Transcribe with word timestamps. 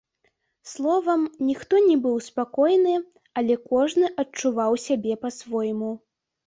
Словам, 0.69 1.21
ніхто 1.49 1.81
не 1.89 1.97
быў 2.05 2.17
спакойны, 2.29 2.97
але 3.43 3.61
кожны 3.71 4.05
адчуваў 4.27 4.71
сябе 4.87 5.13
па-свойму. 5.29 5.97